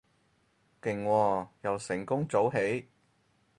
[0.81, 2.89] 勁喎，又成功早起